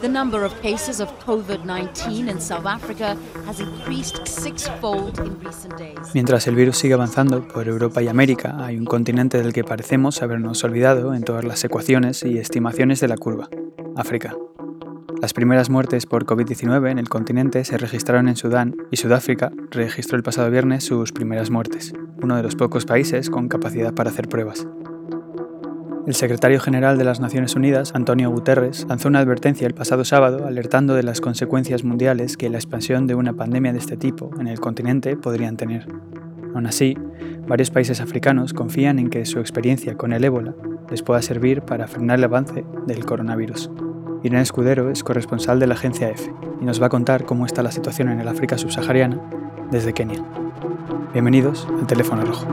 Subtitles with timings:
[0.00, 6.14] The number of cases of COVID-19 in South Africa has increased sixfold in recent days.
[6.14, 10.22] Mientras el virus sigue avanzando por Europa y América, hay un continente del que parecemos
[10.22, 13.48] habernos olvidado en todas las ecuaciones y estimaciones de la curva,
[13.96, 14.34] África.
[15.20, 20.16] Las primeras muertes por COVID-19 en el continente se registraron en Sudán y Sudáfrica registró
[20.16, 24.28] el pasado viernes sus primeras muertes, uno de los pocos países con capacidad para hacer
[24.28, 24.66] pruebas.
[26.08, 30.46] El secretario general de las Naciones Unidas, Antonio Guterres, lanzó una advertencia el pasado sábado
[30.46, 34.48] alertando de las consecuencias mundiales que la expansión de una pandemia de este tipo en
[34.48, 35.86] el continente podrían tener.
[36.54, 36.96] Aún así,
[37.46, 40.54] varios países africanos confían en que su experiencia con el ébola
[40.90, 43.70] les pueda servir para frenar el avance del coronavirus.
[44.22, 47.62] Irene Escudero es corresponsal de la agencia EFE y nos va a contar cómo está
[47.62, 49.20] la situación en el África subsahariana
[49.70, 50.24] desde Kenia.
[51.18, 52.46] Bienvenidos al Teléfono Rojo.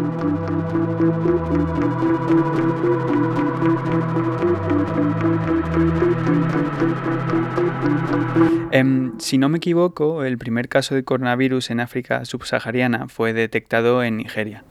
[8.72, 14.02] Em, si no me equivoco, el primer caso de coronavirus en África subsahariana fue detectado
[14.02, 14.64] en Nigeria.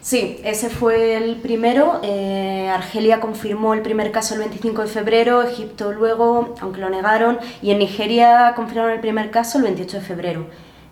[0.00, 1.98] Sí, ese fue el primero.
[2.04, 7.40] Eh, Argelia confirmó el primer caso el 25 de febrero, Egipto luego, aunque lo negaron,
[7.60, 10.46] y en Nigeria confirmaron el primer caso el 28 de febrero,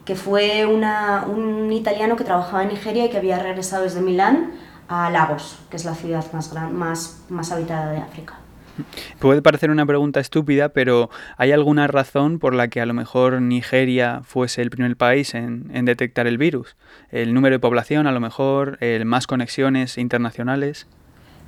[0.05, 4.53] que fue un italiano que trabajaba en Nigeria y que había regresado desde Milán
[4.89, 8.39] a Lagos, que es la ciudad más, más, más habitada de África.
[9.21, 13.41] Puede parecer una pregunta estúpida, pero ¿hay alguna razón por la que a lo mejor
[13.41, 16.77] Nigeria fuese el primer país en, en detectar el virus?
[17.11, 18.77] ¿El número de población, a lo mejor?
[18.81, 20.89] ¿El más conexiones internacionales?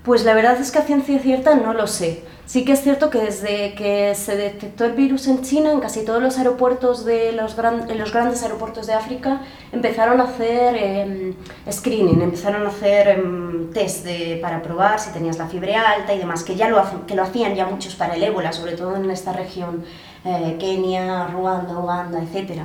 [0.07, 2.23] Pues la verdad es que a ciencia cierta no lo sé.
[2.47, 6.05] Sí que es cierto que desde que se detectó el virus en China, en casi
[6.05, 9.41] todos los aeropuertos de los, en los grandes aeropuertos de África,
[9.73, 11.35] empezaron a hacer em,
[11.69, 16.19] screening, empezaron a hacer em, test de, para probar si tenías la fiebre alta y
[16.19, 19.11] demás, que ya lo, que lo hacían ya muchos para el ébola, sobre todo en
[19.11, 19.85] esta región,
[20.25, 22.61] eh, Kenia, Ruanda, Uganda, etc.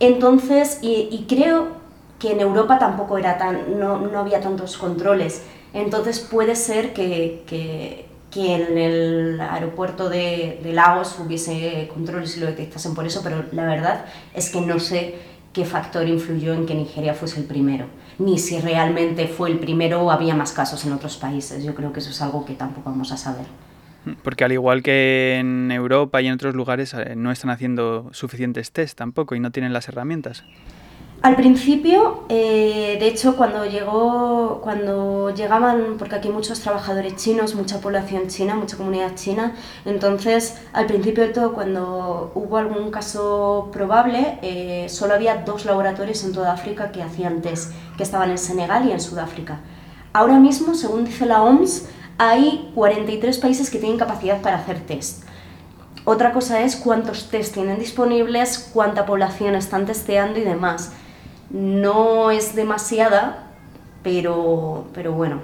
[0.00, 1.82] Entonces, y, y, creo
[2.18, 5.42] que en Europa tampoco era tan, no, no había tantos controles.
[5.74, 12.40] Entonces puede ser que, que, que en el aeropuerto de, de, Lagos hubiese controles y
[12.40, 15.14] lo detectasen por eso, pero la verdad es que no sé
[15.52, 17.86] qué factor influyó en que Nigeria fuese el primero,
[18.18, 21.64] ni si realmente fue el primero o había más casos en otros países.
[21.64, 23.46] Yo creo que eso es algo que tampoco vamos a saber.
[24.24, 28.72] Porque al igual que en Europa y en otros lugares eh, no están haciendo suficientes
[28.72, 30.44] test tampoco y no tienen las herramientas.
[31.22, 37.80] Al principio, eh, de hecho, cuando llegó, cuando llegaban, porque aquí muchos trabajadores chinos, mucha
[37.80, 44.40] población china, mucha comunidad china, entonces al principio de todo, cuando hubo algún caso probable,
[44.42, 48.88] eh, solo había dos laboratorios en toda África que hacían test, que estaban en Senegal
[48.88, 49.60] y en Sudáfrica.
[50.12, 51.86] Ahora mismo, según dice la OMS,
[52.18, 55.22] hay 43 países que tienen capacidad para hacer test.
[56.04, 60.90] Otra cosa es cuántos test tienen disponibles, cuánta población están testeando y demás
[61.52, 63.50] no es demasiada,
[64.02, 65.40] pero, pero bueno.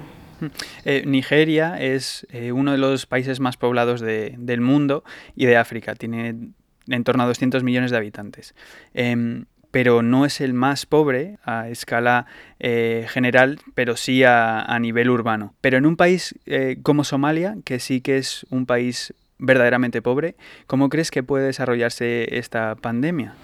[0.84, 5.04] Eh, Nigeria es eh, uno de los países más poblados del mundo
[5.36, 5.94] y de África.
[5.94, 6.52] Tiene
[6.86, 8.54] en torno a 200 millones de habitantes.
[8.94, 12.24] Em, pero no es el más pobre a escala
[12.58, 15.54] eh, general, pero sí a, a, nivel urbano.
[15.60, 16.34] Pero en un país
[16.82, 20.36] como Somalia, que sí que es un país verdaderamente pobre,
[20.66, 23.34] ¿cómo crees que puede desarrollarse esta pandemia?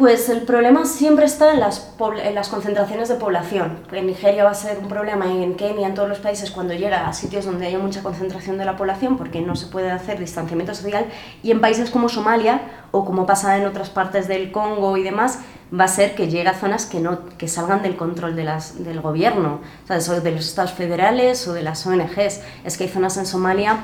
[0.00, 1.92] Pues el problema siempre está en las,
[2.24, 3.80] en las, concentraciones de población.
[3.92, 7.06] En Nigeria va a ser un problema en Kenia, en todos los países, cuando llega
[7.06, 10.74] a sitios donde haya mucha concentración de la población, porque no se puede hacer distanciamiento
[10.74, 11.04] social.
[11.42, 12.62] Y en países como Somalia,
[12.92, 15.40] o como pasa en otras partes del Congo y demás,
[15.78, 19.60] va a ser que llegue a zonas que, no, que salgan del control del gobierno,
[19.86, 22.40] o de los estados federales o de las ONGs.
[22.64, 23.80] Es que hay zonas en Somalia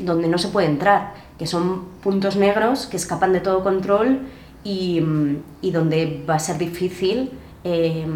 [0.00, 4.26] donde no se puede entrar, que son puntos negros que escapan de todo control
[4.64, 5.02] y,
[5.62, 7.30] y donde va a ser difícil
[7.64, 8.06] eh,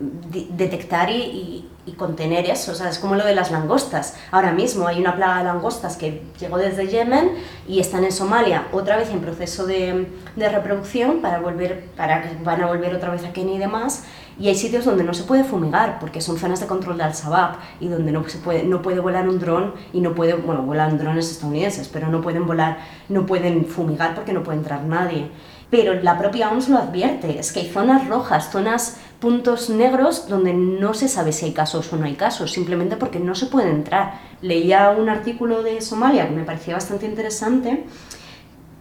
[0.00, 2.70] detectar y, y, contener eso.
[2.70, 4.16] O sea, es como lo de las langostas.
[4.30, 7.32] Ahora mismo hay una plaga de langostas que llegó desde Yemen
[7.66, 12.44] y están en Somalia otra vez en proceso de, de reproducción para, volver, para que
[12.44, 14.04] van a volver otra vez a Kenia y demás.
[14.38, 17.56] Y hay sitios donde no se puede fumigar porque son zonas de control de Al-Shabaab
[17.80, 20.96] y donde no, se puede, no puede volar un dron y no puede, bueno, vuelan
[20.96, 22.78] drones estadounidenses, pero no pueden volar,
[23.08, 25.28] no pueden fumigar porque no puede entrar nadie
[25.70, 30.54] pero la propia OMS lo advierte, es que hay zonas rojas, zonas puntos negros donde
[30.54, 33.70] no se sabe si hay casos o no hay casos, simplemente porque no se puede
[33.70, 34.20] entrar.
[34.40, 37.84] Leía un artículo de Somalia que me parecía bastante interesante,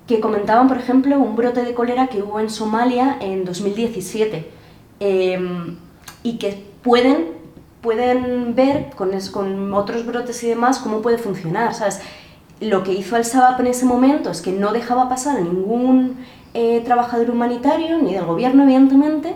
[0.06, 4.50] que comentaban, por ejemplo, un brote de cólera que hubo en Somalia en 2017
[5.02, 5.78] em,
[6.24, 7.26] y que pueden,
[7.82, 12.00] pueden ver con, con otros brotes y demás cómo puede funcionar, ¿sabes?
[12.60, 16.18] lo que hizo Al-Shabaab en ese momento es que no dejaba pasar ningún
[16.54, 19.36] eh, trabajador humanitario, ni del gobierno evidentemente,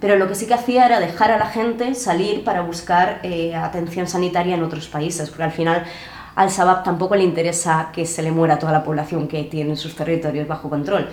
[0.00, 3.54] pero lo que sí que hacía era dejar a la gente salir para buscar eh,
[3.54, 5.84] atención sanitaria en otros países, porque al final
[6.36, 9.94] al Shabaab tampoco le interesa que se le muera toda la población que tiene sus
[9.94, 11.08] territorios bajo control.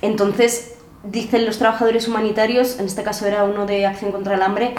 [0.00, 4.74] Entonces, dicen los trabajadores humanitarios, en este caso era uno de Acción contra el Hambre,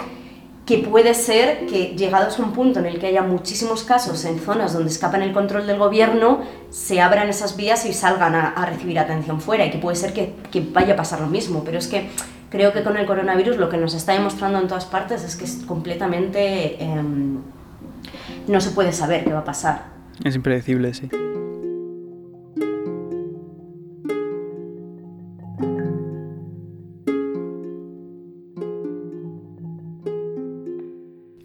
[0.66, 4.40] que puede ser que llegados a un punto en el que haya muchísimos casos en
[4.40, 6.40] zonas donde escapan el control del gobierno,
[6.70, 10.34] se abran esas vías y salgan a, recibir atención fuera y que puede ser que,
[10.72, 12.08] vaya a pasar lo mismo, pero es que
[12.50, 15.44] creo que con el coronavirus lo que nos está demostrando en todas partes es que
[15.44, 16.82] es completamente...
[16.82, 17.38] Em,
[18.48, 19.86] no se puede saber qué va a pasar.
[20.24, 21.08] Es impredecible, sí.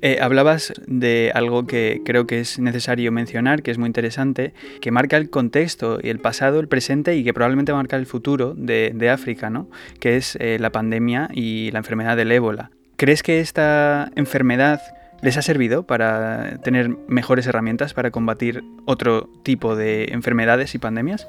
[0.01, 4.89] Eh, hablabas de algo que creo que es necesario mencionar, que es muy interesante, que
[4.89, 9.09] marca el contexto y el pasado, el presente y que probablemente marca el futuro de,
[9.11, 9.67] África, ¿no?
[9.99, 12.71] que es eh, la pandemia y la enfermedad del ébola.
[12.95, 14.81] ¿Crees que esta enfermedad
[15.21, 21.27] les ha servido para tener mejores herramientas para combatir otro tipo de enfermedades y pandemias?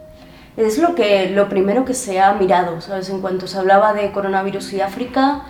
[0.56, 3.08] Es lo, que, lo primero que se ha mirado, ¿sabes?
[3.08, 5.42] En cuanto se hablaba de coronavirus y África,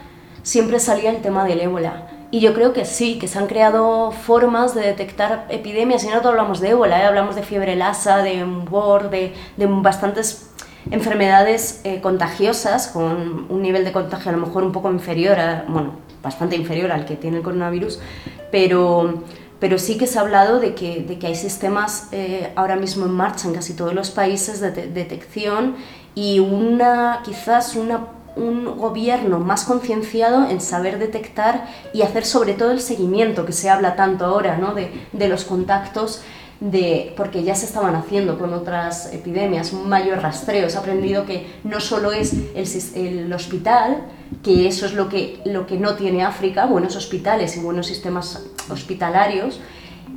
[0.42, 2.21] siempre salía el tema del ébola.
[2.32, 6.14] Y yo creo que sí, que se han creado formas de detectar epidemias, y no
[6.14, 7.04] hablamos de ébola, ¿eh?
[7.04, 10.50] hablamos de fiebre lasa, de MWOR, de, de bastantes
[10.90, 15.66] enfermedades eh, contagiosas con un nivel de contagio a lo mejor un poco inferior, a,
[15.68, 18.00] bueno, bastante inferior al que tiene el coronavirus,
[18.50, 19.22] pero,
[19.60, 23.04] pero sí que se ha hablado de que, de que hay sistemas eh, ahora mismo
[23.04, 25.76] en marcha en casi todos los países de, de detección
[26.14, 32.70] y una, quizás una un gobierno más concienciado en saber detectar y hacer sobre todo
[32.70, 34.74] el seguimiento que se habla tanto ahora, ¿no?
[34.74, 36.22] de, los contactos
[36.60, 40.70] de, porque ya se estaban haciendo con otras epidemias, un mayor rastreo.
[40.70, 44.04] Se ha aprendido que no solo es el, el, hospital,
[44.42, 48.44] que eso es lo que, lo que no tiene África, buenos hospitales y buenos sistemas
[48.70, 49.60] hospitalarios,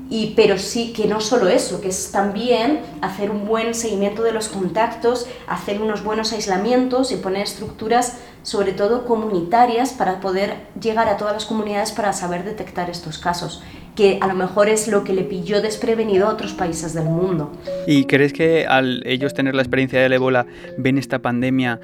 [0.10, 4.32] y, pero sí que no solo eso, que es también hacer un buen seguimiento de
[4.32, 11.10] los contactos, hacer unos buenos aislamientos y poner estructuras, sobre todo comunitarias, para poder llegar
[11.10, 13.64] a todas las comunidades para saber detectar estos casos,
[13.96, 17.52] que a lo mejor es lo que le pilló desprevenido a otros países del mundo.
[17.88, 20.46] ¿Y crees que al ellos tener la experiencia del ébola
[20.78, 21.80] ven esta pandemia,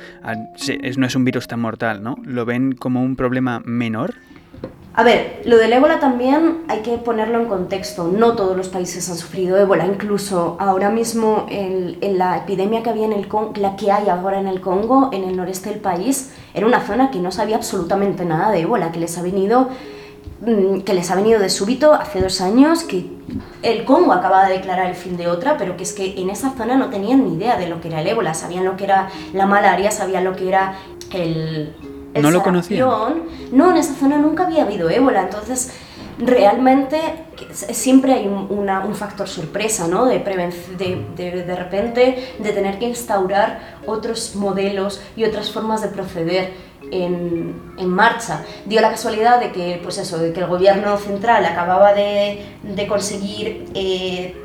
[0.98, 2.18] no es un virus tan mortal, ¿no?
[2.24, 4.14] ¿Lo ven como un problema menor?
[4.94, 8.10] A ver, lo del ébola también hay que ponerlo en contexto.
[8.10, 9.86] No todos los países han sufrido ébola.
[9.86, 14.48] Incluso ahora mismo en, la epidemia que había en el la que hay ahora en
[14.48, 18.52] el Congo, en el noreste del país, era una zona que no sabía absolutamente nada
[18.52, 19.70] de ébola, que les ha venido
[20.46, 23.10] mm, que les ha venido de súbito hace dos años, que
[23.62, 26.52] el Congo acababa de declarar el fin de otra, pero que es que en esa
[26.58, 29.08] zona no tenían ni idea de lo que era el ébola, sabían lo que era
[29.34, 30.74] la malaria, sabían lo que era
[31.14, 31.74] el,
[32.14, 32.86] ¿No lo conocía?
[33.52, 35.74] No, en esa zona nunca había habido ébola, entonces
[36.18, 37.00] realmente
[37.72, 40.06] siempre hay un, un factor sorpresa, ¿no?
[40.06, 45.88] De, de, de, de, repente de tener que instaurar otros modelos y otras formas de
[45.88, 46.52] proceder
[46.92, 48.44] en, en, marcha.
[48.66, 52.46] Dio la casualidad de que, pues eso, de que el gobierno central acababa de,
[52.88, 54.36] conseguir eh,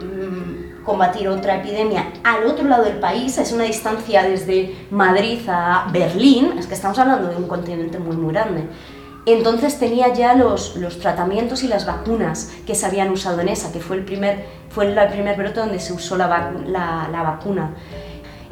[0.87, 6.55] combatir otra epidemia al otro lado del país, es una distancia desde Madrid a Berlín,
[6.59, 8.65] es que estamos hablando de un continente muy, muy grande.
[9.27, 13.73] Entonces tenía ya los, los tratamientos y las vacunas que se habían usado en esa,
[13.73, 17.75] que fue el primer, fue el primer brote donde se usó la, la, la vacuna.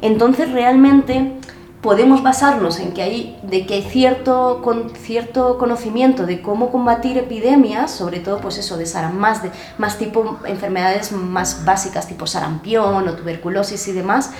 [0.01, 1.37] Entonces realmente
[1.85, 7.15] podemos basarnos en que hay, de que hay cierto, con, cierto conocimiento de cómo combatir
[7.15, 13.07] epidemias, sobre todo pues eso, de más, de, más tipo enfermedades más básicas tipo sarampión
[13.07, 14.31] o tuberculosis y demás,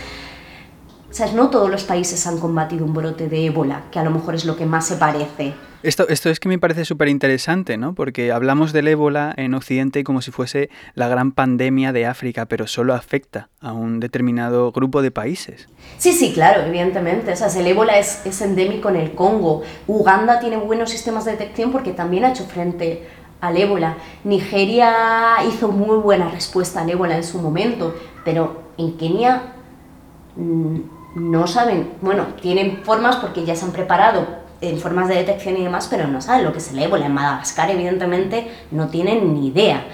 [1.11, 4.33] o no todos los países han combatido un brote de ébola, que a lo mejor
[4.33, 5.53] es lo que más se parece.
[5.85, 7.93] Esto, esto es que me parece súper interesante, ¿no?
[7.93, 12.65] Porque hablamos del ébola en Occidente como si fuese la gran pandemia de África, pero
[12.65, 15.69] solo afecta a un determinado grupo de países.
[15.99, 17.33] Sí, sí, claro, evidentemente.
[17.33, 19.61] O sea, el ébola es, es endémico en el Congo.
[19.85, 23.07] Uganda tiene buenos sistemas de detección porque también ha hecho frente
[23.39, 23.97] al ébola.
[24.23, 29.53] Nigeria hizo muy buena respuesta al ébola en su momento, pero en Kenia
[30.35, 30.79] mm,
[31.17, 35.63] no saben, bueno, tienen formas porque ya se han preparado en formas de detección y
[35.63, 37.05] demás, pero no saben lo que es el ébola.
[37.05, 39.85] En Madagascar, evidentemente, no tienen ni idea.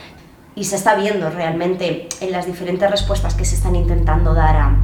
[0.56, 4.76] Y se está viendo realmente en las diferentes respuestas que se están intentando dar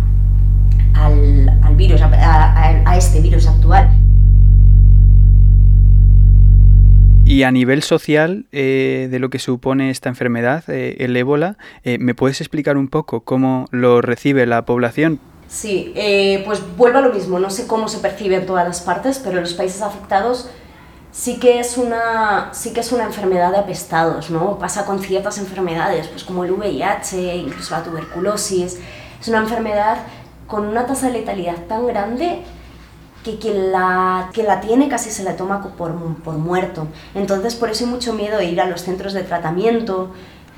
[0.94, 3.90] al, virus, a este virus actual.
[7.28, 11.98] Y a nivel social, eh, de lo que supone esta enfermedad, eh, el ébola, eh,
[12.00, 15.20] ¿me puedes explicar un poco cómo lo recibe la población?
[15.48, 15.94] Sí,
[16.46, 19.38] pues vuelvo a lo mismo, no sé cómo se percibe en todas las partes, pero
[19.38, 20.50] en los países afectados
[21.12, 24.60] sí que es una, sí que es una enfermedad de apestados, ¿no?
[24.60, 28.78] Pasa con ciertas enfermedades, pues como el VIH, incluso la tuberculosis.
[29.20, 29.98] Es una enfermedad
[30.46, 32.44] con una tasa de letalidad tan grande
[33.24, 36.88] que quien la, que la tiene casi se la toma por, por muerto.
[37.16, 40.12] Entonces por eso hay mucho miedo de ir a los centros de tratamiento.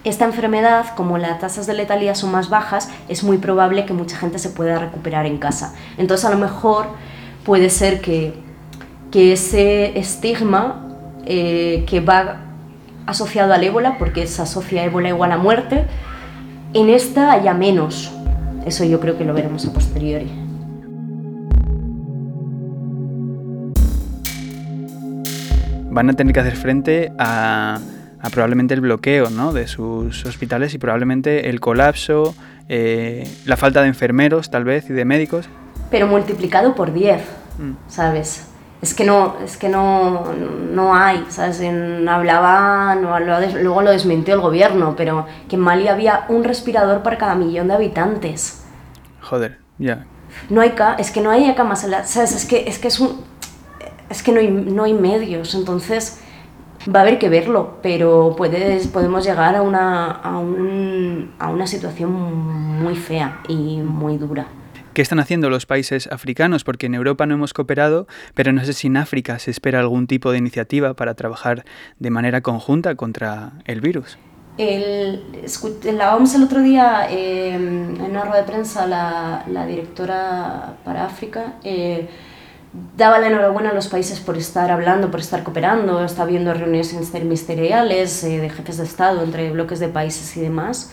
[0.03, 4.17] Esta enfermedad, como las tasas de letalidad son más bajas, es muy probable que mucha
[4.17, 5.75] gente se pueda recuperar en casa.
[5.97, 6.87] Entonces a lo mejor
[7.43, 8.33] puede ser que,
[9.11, 10.87] que ese estigma
[11.25, 12.45] eh, que va
[13.05, 15.85] asociado al ébola, porque se asocia ébola igual a muerte,
[16.73, 18.11] en esta haya menos.
[18.65, 20.29] Eso yo creo que lo veremos a posteriori.
[25.91, 27.79] van a tener que hacer frente a,
[28.29, 29.53] probablemente el bloqueo ¿no?
[29.53, 32.35] de sus hospitales y probablemente el colapso,
[32.67, 35.47] eh, la falta de enfermeros tal vez y de médicos.
[35.89, 37.21] Pero multiplicado por 10,
[37.57, 37.71] mm.
[37.87, 38.45] ¿sabes?
[38.81, 41.61] Es que no, es que no, no hay, ¿sabes?
[42.07, 47.17] hablaba, no, luego lo desmintió el gobierno, pero que en Mali había un respirador para
[47.17, 48.63] cada millón de habitantes.
[49.19, 50.05] Joder, ya.
[50.49, 52.31] No hay, es que no hay camas, ¿sabes?
[52.31, 53.21] Es que, es que es un,
[54.09, 56.21] es que no hay, no hay medios, entonces
[56.87, 61.67] va a haber que verlo, pero puedes, podemos llegar a una, a, un, a una
[61.67, 64.47] situación muy fea y muy dura.
[64.93, 66.63] ¿Qué están haciendo los países africanos?
[66.63, 70.07] Porque en Europa no hemos cooperado, pero no sé si en África se espera algún
[70.07, 71.63] tipo de iniciativa para trabajar
[71.99, 74.17] de manera conjunta contra el virus.
[74.57, 75.23] El,
[75.93, 81.05] la OMS el otro día, eh, en una rueda de prensa, la, la directora para
[81.05, 82.09] África, eh,
[82.97, 86.93] daba la enhorabuena a los países por estar hablando, por estar cooperando, está habiendo reuniones
[87.13, 90.91] ministeriales eh, de jefes de Estado entre bloques de países y demás.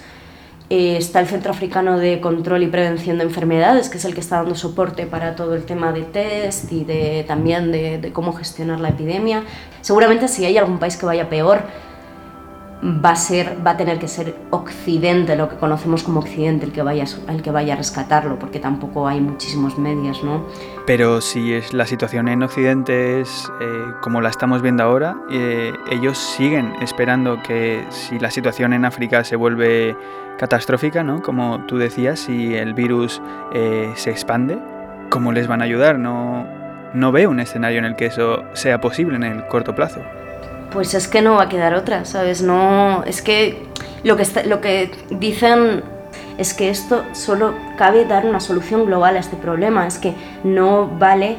[0.68, 4.20] Eh, está el Centro Africano de Control y Prevención de Enfermedades, que es el que
[4.20, 8.80] está dando soporte para todo el tema de test y de, también de cómo gestionar
[8.80, 9.44] la epidemia.
[9.80, 11.62] Seguramente si hay algún país que vaya peor,
[12.82, 16.72] va a, ser, va a tener que ser Occidente, lo que conocemos como Occidente, el
[16.72, 20.46] que, vaya, el que vaya a rescatarlo, porque tampoco hay muchísimos medios, ¿no?
[20.86, 25.72] Pero si es la situación en Occidente es eh, como la estamos viendo ahora, eh,
[25.90, 29.96] ellos siguen esperando que si la situación en África se vuelve
[30.38, 31.22] catastrófica, ¿no?
[31.22, 33.22] Como tú decías, si el virus
[33.54, 34.58] eh, se expande,
[35.08, 35.98] ¿cómo les van a ayudar?
[35.98, 36.46] No,
[36.92, 40.02] no veo un escenario en el que eso sea posible en el corto plazo
[40.72, 42.42] pues es que no va a quedar otra, ¿sabes?
[42.42, 43.66] No, es que
[44.04, 45.82] lo que, lo que dicen
[46.38, 50.86] es que esto solo cabe dar una solución global a este problema, es que no
[50.98, 51.36] vale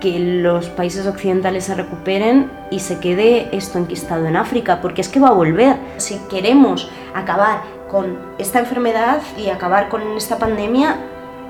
[0.00, 5.08] que los países occidentales se recuperen y se quede esto enquistado en África, porque es
[5.08, 5.76] que va a volver.
[5.98, 10.96] Si queremos acabar con esta enfermedad y acabar con esta pandemia,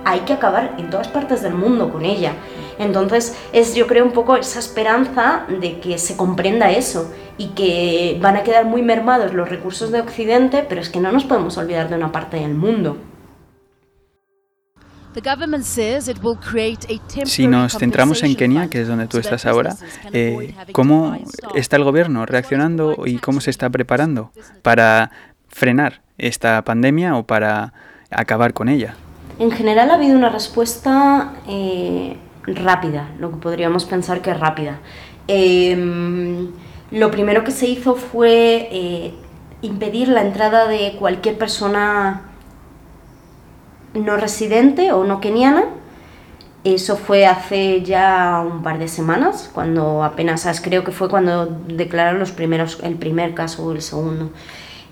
[0.04, 2.32] hay que acabar en todas partes del mundo con ella.
[2.78, 8.18] Entonces es yo creo un poco esa esperanza de que se comprenda eso y que
[8.20, 11.56] van a quedar muy mermados los recursos de Occidente, pero es que no nos podemos
[11.58, 12.98] olvidar de una parte del mundo.
[17.24, 19.76] Si nos centramos en Kenia, que es donde tú estás ahora,
[20.12, 21.18] eh, ¿cómo
[21.54, 24.30] está el gobierno reaccionando y cómo se está preparando
[24.62, 25.10] para
[25.48, 27.74] frenar esta pandemia o para
[28.10, 28.94] acabar con ella?
[29.38, 34.78] En general ha habido una respuesta eh, rápida, lo que podríamos pensar que es rápida.
[35.28, 36.48] Em,
[36.90, 39.14] lo primero que se hizo fue eh,
[39.62, 42.22] impedir la entrada de cualquier persona
[43.94, 45.64] no residente o no keniana.
[46.64, 52.20] Eso fue hace ya un par de semanas, cuando apenas, creo que fue cuando declararon
[52.20, 54.30] los primeros, el primer caso o el segundo.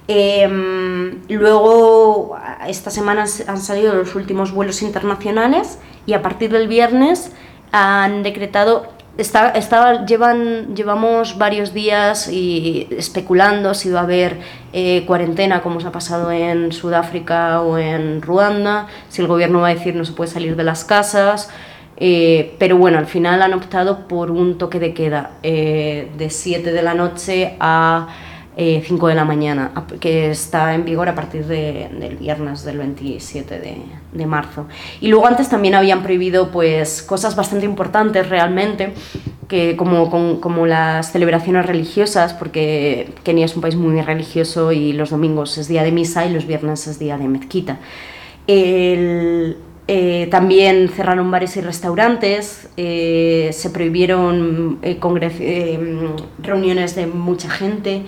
[0.08, 7.30] Em, luego, esta semana han salido los últimos vuelos internacionales y a partir del viernes
[7.72, 14.38] han decretado Está, llevan, llevamos varios días y especulando si va a haber
[14.72, 19.68] eh, cuarentena como se ha pasado en Sudáfrica o en Ruanda, si el gobierno va
[19.68, 21.50] a decir no se puede salir de las casas,
[21.98, 26.72] eh, pero bueno, al final han optado por un toque de queda eh, de 7
[26.72, 28.08] de la noche a
[28.56, 33.58] 5 de la mañana, que está en vigor a partir del viernes del 27
[34.12, 34.66] de, marzo.
[35.00, 38.92] Y luego antes también habían prohibido pues, cosas bastante importantes realmente,
[39.48, 45.10] que como, como las celebraciones religiosas, porque Kenia es un país muy religioso y los
[45.10, 47.78] domingos es día de misa y los viernes es día de mezquita.
[49.92, 54.78] Eh, también cerraron bares y restaurantes, eh, se prohibieron
[56.42, 58.02] reuniones de mucha gente.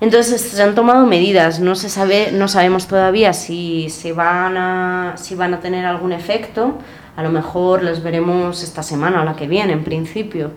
[0.00, 5.14] Entonces se han tomado medidas, no, se sabe, no sabemos todavía si, se van a,
[5.18, 6.78] si van a tener algún efecto,
[7.16, 10.52] a lo mejor las veremos esta semana o la que viene en principio.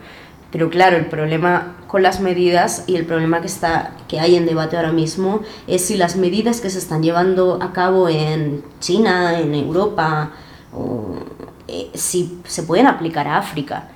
[0.49, 4.45] Pero claro, el problema con las medidas y el problema que, está, que hay en
[4.45, 9.39] debate ahora mismo es si las medidas que se están llevando a cabo en China,
[9.39, 10.31] en Europa,
[11.67, 13.89] eh, si se pueden aplicar a África.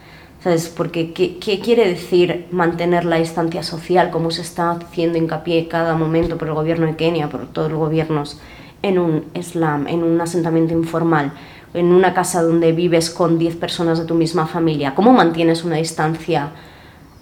[0.44, 0.70] ¿Sabes?
[0.70, 5.96] Porque ¿qué, ¿qué, quiere decir mantener la distancia social como se está haciendo hincapié cada
[5.96, 8.40] momento por el gobierno de Kenia, por todos los gobiernos,
[8.84, 11.34] en un slam, en un asentamiento informal?
[11.74, 14.96] en una casa donde vives con 10 personas de tu misma familia?
[14.96, 16.52] ¿Cómo mantienes una distancia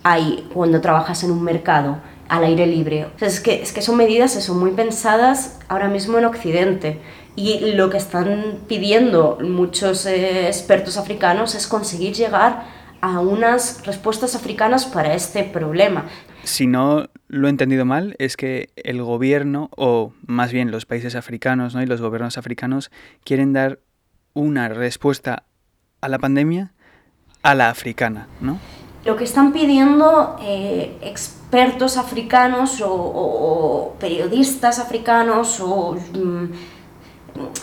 [0.03, 1.97] ahí cuando trabajas en un mercado
[2.29, 3.07] al aire libre?
[3.19, 6.99] es, que, es que son medidas son muy pensadas ahora mismo en Occidente.
[7.35, 12.63] Y lo que están pidiendo muchos eh, expertos africanos es conseguir llegar
[13.05, 16.05] a unas respuestas africanas para este problema.
[16.43, 21.13] Si no lo he entendido mal, es que el gobierno, o más bien los países
[21.13, 21.83] africanos ¿no?
[21.83, 22.89] y los gobiernos africanos,
[23.23, 23.77] quieren dar
[24.33, 25.43] una respuesta
[26.01, 26.73] a la pandemia
[27.43, 28.57] a la africana, ¿no?
[29.05, 35.95] Lo que están pidiendo eh, expertos africanos o, periodistas africanos o...
[36.13, 36.74] Mm,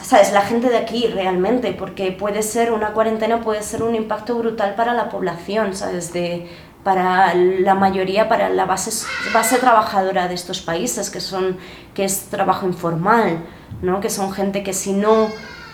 [0.02, 0.32] ¿Sabes?
[0.32, 4.74] La gente de aquí realmente, porque puede ser una cuarentena, puede ser un impacto brutal
[4.74, 6.12] para la población, ¿sabes?
[6.12, 6.48] De,
[6.84, 11.56] para la mayoría, para la base, base trabajadora de estos países, que, son,
[11.94, 13.38] que es trabajo informal,
[13.80, 14.00] ¿no?
[14.00, 15.28] que son gente que si no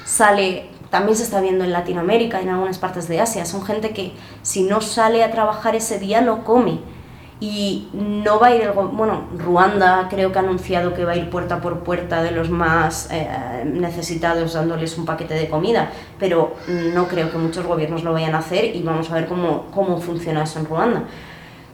[0.05, 3.45] sale también se está viendo en Latinoamérica, en algunas partes de Asia.
[3.45, 4.13] Son gente que
[4.43, 6.81] si no sale a trabajar ese día no come.
[7.41, 11.17] Y no va a ir, el, bueno, Ruanda creo que ha anunciado que va a
[11.17, 16.57] ir puerta por puerta de los más eh, necesitados dándoles un paquete de comida, pero
[16.67, 20.01] no creo que muchos gobiernos lo vayan a hacer y vamos a ver cómo, cómo
[20.01, 21.05] funciona eso en Ruanda.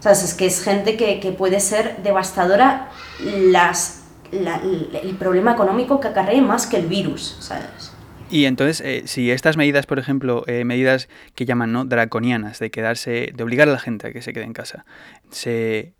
[0.01, 0.23] ¿Sabes?
[0.23, 2.91] Es que es gente que, que puede ser devastadora
[3.25, 7.94] las, el problema económico que acarrea más que el virus, ¿sabes?
[8.31, 11.85] Y entonces, eh, si estas medidas, por ejemplo, eh, medidas que llaman ¿no?
[11.85, 14.85] draconianas, de quedarse, de obligar a la gente a que se quede en casa,
[15.31, 15.93] se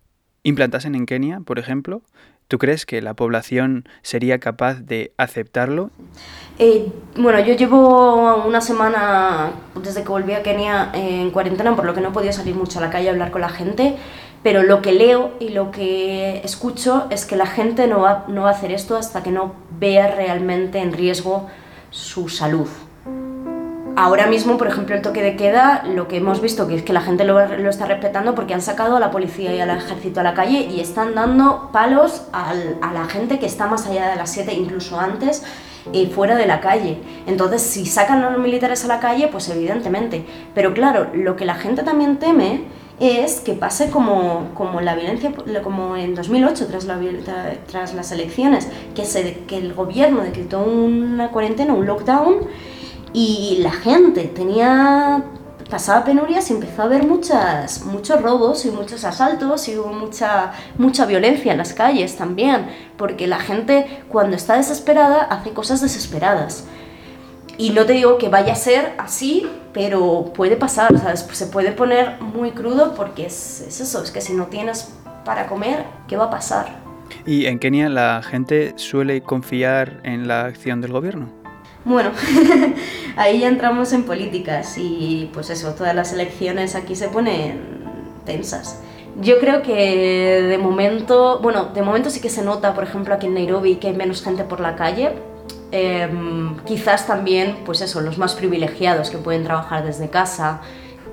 [0.43, 2.01] implantasen en Kenia, por ejemplo,
[2.47, 5.91] ¿tú crees que la población sería capaz de aceptarlo?
[6.57, 11.93] Eh, bueno, yo llevo una semana desde que volví a Kenia en cuarentena, por lo
[11.93, 13.97] que no he podido salir mucho a la calle a hablar con la gente,
[14.41, 18.43] pero lo que leo y lo que escucho es que la gente no va, no
[18.43, 21.49] va a hacer esto hasta que no vea realmente en riesgo
[21.95, 22.67] su salud.
[23.97, 26.91] Ahora mismo, por ejemplo, el toque de queda, lo que hemos visto que es que
[26.91, 30.23] la gente lo, está respetando porque han sacado a la policía y al ejército a
[30.23, 32.53] la calle y están dando palos a
[32.93, 35.43] la gente que está más allá de las 7, incluso antes,
[35.93, 36.97] eh, fuera de la calle.
[37.25, 40.25] Entonces, si sacan a los militares a la calle, pues evidentemente.
[40.53, 42.65] Pero claro, lo que la gente también teme
[42.99, 46.99] es que pase como, como la violencia, como en 2008 tras, la,
[47.67, 52.47] tras las elecciones, que, se, que el gobierno decretó una cuarentena, un lockdown,
[53.13, 55.23] y la gente tenía
[55.69, 60.51] pasaba penurias y empezó a haber muchas, muchos robos y muchos asaltos y hubo mucha,
[60.77, 66.65] mucha violencia en las calles también, porque la gente cuando está desesperada hace cosas desesperadas.
[67.57, 71.27] Y no te digo que vaya a ser así, pero puede pasar, ¿sabes?
[71.31, 75.47] se puede poner muy crudo porque es, es, eso, es que si no tienes para
[75.47, 76.67] comer, ¿qué va a pasar?
[77.25, 81.29] ¿Y en Kenia la gente suele confiar en la acción del gobierno?
[81.85, 82.11] Bueno,
[83.15, 87.85] ahí ya entramos en políticas y pues eso, todas las elecciones aquí se ponen
[88.25, 88.81] tensas.
[89.21, 93.27] Yo creo que de momento, bueno, de momento sí que se nota, por ejemplo, aquí
[93.27, 95.13] en Nairobi que hay menos gente por la calle,
[95.77, 100.61] Em, quizás también, pues eso, los más privilegiados que pueden trabajar desde casa.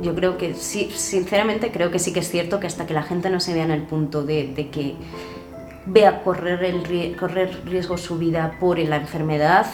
[0.00, 3.02] Yo creo que sí, sinceramente creo que sí que es cierto que hasta que la
[3.02, 4.94] gente no se vea en el punto de, que
[5.86, 9.66] vea correr, el, correr riesgo su vida por la enfermedad,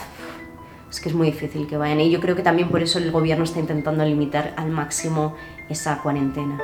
[0.91, 2.01] es que es muy difícil que vayan.
[2.01, 5.37] Y yo creo que también por eso el gobierno está intentando limitar al máximo
[5.69, 6.63] esa cuarentena.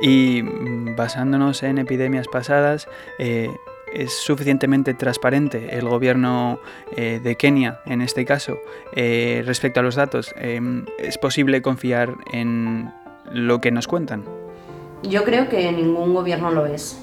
[0.00, 3.50] Y mm, basándonos en epidemias pasadas, eh,
[4.02, 6.60] es suficientemente transparente el gobierno
[6.96, 8.58] eh, de Kenia, en este caso,
[8.94, 10.34] eh, respecto a los datos?
[10.38, 12.92] Em, ¿Es posible confiar en
[13.32, 14.24] lo que nos cuentan?
[15.02, 17.02] Yo creo que ningún gobierno lo es.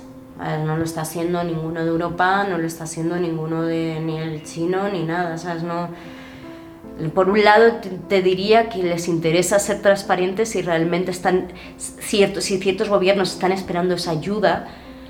[0.66, 4.44] No lo está haciendo ninguno de Europa, no lo está haciendo ninguno de ni el
[4.44, 5.64] chino ni nada, ¿sabes?
[5.64, 5.90] No,
[7.14, 12.58] por un lado te, diría que les interesa ser transparentes si realmente están ciertos, si
[12.60, 14.68] ciertos gobiernos están esperando esa ayuda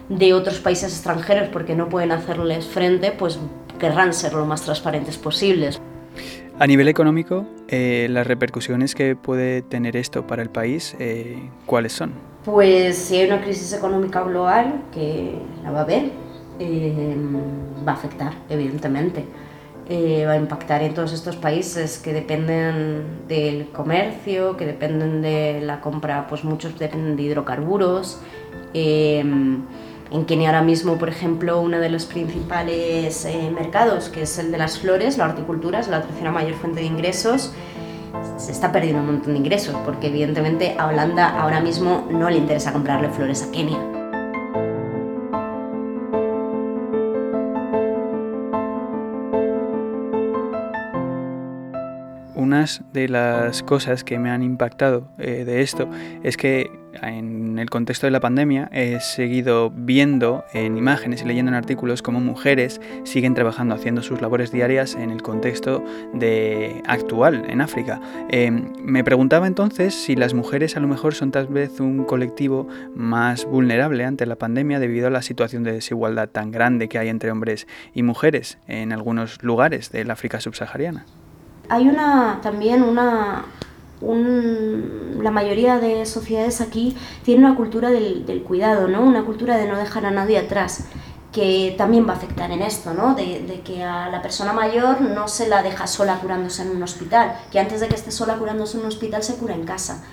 [0.10, 3.40] de otros países extranjeros porque no pueden hacerles frente, pues
[3.80, 5.82] querrán ser lo más transparentes posibles.
[6.60, 11.94] A nivel económico, eh, las repercusiones que puede tener esto para el país, eh, ¿cuáles
[11.94, 12.14] son?
[12.46, 16.12] Pues si hay una crisis económica global, que la va a haber,
[16.60, 17.16] eh,
[17.86, 19.26] va a afectar, evidentemente.
[20.26, 25.82] va a impactar en todos estos países que dependen del comercio, que dependen de la
[25.82, 28.22] compra, pues muchos dependen de hidrocarburos.
[30.14, 34.52] En Kenia ahora mismo, por ejemplo, uno de los principales eh, mercados, que es el
[34.52, 37.52] de las flores, la horticultura, es la tercera mayor fuente de ingresos,
[38.38, 42.38] se está perdiendo un montón de ingresos, porque evidentemente a Holanda ahora mismo no le
[42.38, 43.80] interesa comprarle flores a Kenia.
[52.36, 55.90] Unas de las cosas que me han impactado eh, de esto
[56.22, 61.50] es que en el contexto de la pandemia he seguido viendo en imágenes y leyendo
[61.50, 67.46] en artículos cómo mujeres siguen trabajando, haciendo sus labores diarias en el contexto de actual
[67.50, 68.00] en África.
[68.30, 72.68] Em, me preguntaba entonces si las mujeres a lo mejor son tal vez un colectivo
[72.96, 77.10] más vulnerable ante la pandemia debido a la situación de desigualdad tan grande que hay
[77.10, 81.06] entre hombres y mujeres en algunos lugares del África subsahariana.
[81.70, 83.46] Hay una también una
[84.04, 89.02] la mayoría de sociedades aquí tienen una cultura del, cuidado, ¿no?
[89.02, 90.86] una cultura de no dejar a nadie atrás
[91.34, 93.16] que también va a afectar en esto, ¿no?
[93.16, 97.40] De, que a la persona mayor no se la deja sola curándose en un hospital,
[97.52, 100.04] que antes de que esté sola curándose en un hospital se cura en casa.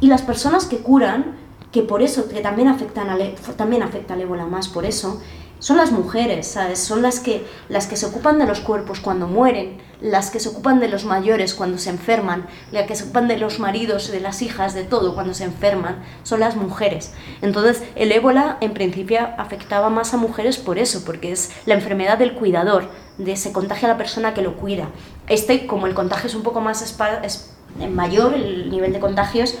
[0.00, 1.36] Y las personas que curan,
[1.70, 3.16] que por eso, que también afectan a,
[3.56, 5.22] también afecta al ébola más por eso,
[5.64, 6.78] son las mujeres, ¿sabes?
[6.78, 10.50] Son las que, las que se ocupan de los cuerpos cuando mueren, las que se
[10.50, 14.20] ocupan de los mayores cuando se enferman, las que se ocupan de los maridos, de
[14.20, 17.14] las hijas, de todo cuando se enferman, son las mujeres.
[17.40, 22.18] Entonces, el ébola en principio afectaba más a mujeres por eso, porque es la enfermedad
[22.18, 24.90] del cuidador, de se contagia a la persona que lo cuida.
[25.28, 27.54] Este, como el contagio es un poco más es
[27.88, 29.54] mayor, el nivel de contagios,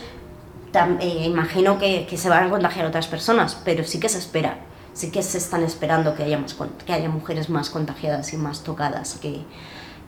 [1.00, 4.58] eh, imagino que, que se van a contagiar otras personas, pero sí que se espera
[4.94, 9.18] sí que se están esperando que, hayamos, que haya mujeres más contagiadas y más tocadas
[9.20, 9.42] que,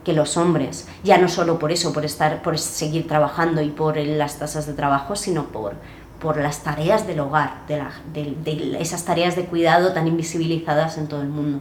[0.05, 0.89] que los hombres.
[1.05, 4.73] Ya no solo por eso, por, estar, por seguir trabajando y por las tasas de
[4.73, 5.75] trabajo, sino por,
[6.21, 11.21] por las tareas del hogar, de, de esas tareas de cuidado tan invisibilizadas en todo
[11.23, 11.61] el mundo.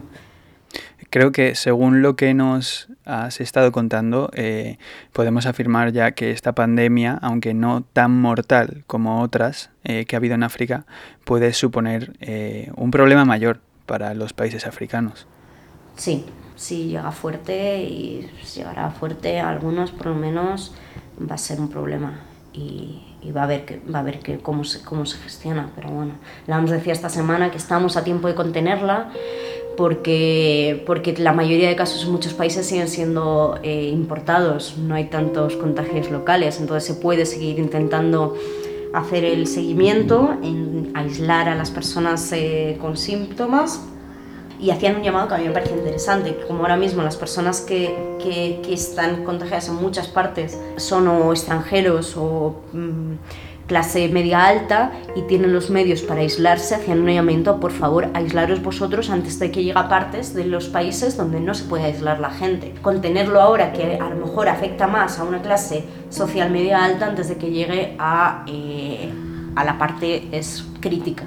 [1.16, 4.76] Creo que según lo que nos has estado contando, eh,
[5.14, 10.18] podemos afirmar ya que esta pandemia, aunque no tan mortal como otras eh, que ha
[10.18, 10.84] habido en África,
[11.24, 15.26] puede suponer eh, un problema mayor para los países africanos.
[15.96, 20.74] Sí, sí llega fuerte y llegará fuerte a algunos, por lo menos
[21.18, 22.20] va a ser un problema.
[22.52, 23.02] Y,
[23.34, 25.70] va a ver que va a ver que cómo se cómo se gestiona.
[25.74, 26.12] Pero bueno
[26.46, 29.10] la OMS decía esta semana que estamos a tiempo de contenerla
[29.76, 35.04] porque, porque la mayoría de casos en muchos países siguen siendo eh, importados, no hay
[35.04, 38.34] tantos contagios locales, entonces se puede seguir intentando
[38.92, 43.82] hacer el seguimiento, en aislar a las personas eh, con síntomas
[44.58, 47.60] y hacían un llamado que a mí me parece interesante, como ahora mismo las personas
[47.60, 52.62] que, que, que están contagiadas en muchas partes son o extranjeros o...
[52.72, 53.14] Mm,
[53.66, 58.62] clase media alta y tienen los medios para aislarse, hacían un llamamiento, por favor, aislaros
[58.62, 62.20] vosotros antes de que llegue a partes de los países donde no se puede aislar
[62.20, 62.74] la gente.
[62.82, 67.28] Contenerlo ahora, que a lo mejor afecta más a una clase social media alta, antes
[67.28, 69.12] de que llegue a, eh,
[69.56, 71.24] a la parte es crítica,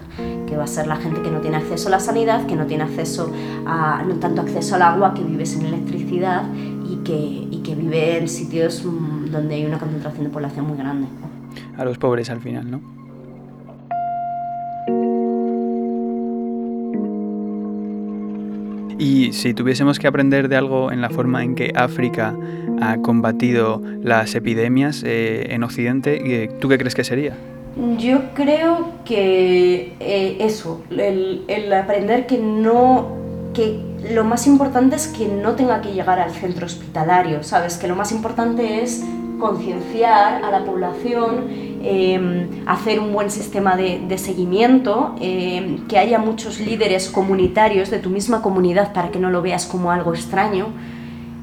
[0.48, 2.66] que va a ser la gente que no tiene acceso a la sanidad, que no
[2.66, 3.32] tiene acceso
[3.66, 6.44] a, no tanto acceso al agua, que vive sin electricidad
[6.88, 10.78] y que, y que vive en sitios mm, donde hay una concentración de población muy
[10.78, 11.08] grande
[11.80, 12.82] a los pobres al final, ¿no?
[19.00, 22.36] Y si tuviésemos que aprender de algo en la forma en que África
[22.82, 27.34] ha combatido las epidemias eh, en Occidente, eh, ¿tú qué crees que sería?
[27.98, 33.16] Yo creo que eh, eso, el, el, aprender que no,
[33.54, 33.80] que
[34.12, 37.78] lo más importante es que no tenga que llegar al centro hospitalario, ¿sabes?
[37.78, 39.06] Que lo más importante es
[39.40, 41.46] concienciar a la población,
[41.84, 48.10] em, hacer un buen sistema de, seguimiento, em, que haya muchos líderes comunitarios de tu
[48.10, 50.68] misma comunidad para que no lo veas como algo extraño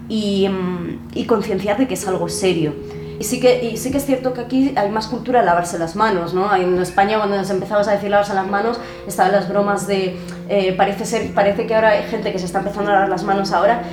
[0.08, 2.72] y, em, y concienciar de que es algo serio.
[3.18, 5.78] Y sí, que, y sí que es cierto que aquí hay más cultura de lavarse
[5.78, 6.54] las manos, ¿no?
[6.54, 10.16] En España cuando nos empezamos a decir lavarse las manos estaban las bromas de
[10.48, 13.24] eh, parece, ser, parece que ahora hay gente que se está empezando a lavar las
[13.24, 13.84] manos ahora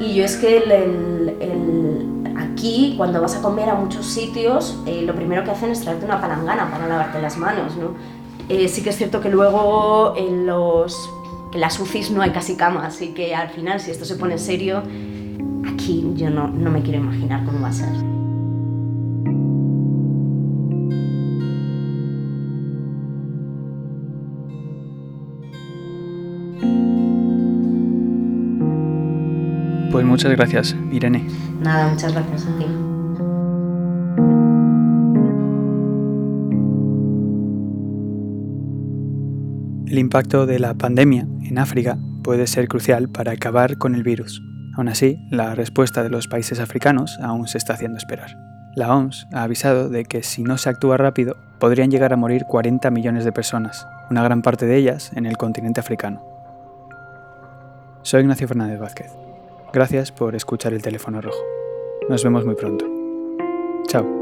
[0.00, 0.72] y yo es que el,
[1.40, 1.71] el
[2.62, 6.04] aquí, cuando vas a comer a muchos sitios, eh, lo primero que hacen es traerte
[6.04, 7.94] una palangana para lavarte las manos, ¿no?
[8.48, 11.10] Eh, sí que es cierto que luego en los
[11.50, 14.38] que las UCIs no hay casi camas y que al final si esto se pone
[14.38, 14.84] serio,
[15.74, 18.11] aquí yo no, no me quiero imaginar cómo va a ser.
[30.12, 31.26] Muchas gracias, Irene.
[31.62, 32.66] Nada, muchas gracias a ti.
[39.86, 44.42] El impacto de la pandemia en África puede ser crucial para acabar con el virus.
[44.76, 48.36] Aún así, la respuesta de los países africanos aún se está haciendo esperar.
[48.74, 52.44] La OMS ha avisado de que si no se actúa rápido, podrían llegar a morir
[52.44, 56.22] 40 millones de personas, una gran parte de ellas en el continente africano.
[58.02, 59.31] Soy Ignacio Fernández Vázquez.
[59.72, 61.42] Gracias por escuchar el teléfono rojo.
[62.08, 62.84] Nos vemos muy pronto.
[63.86, 64.21] Chao.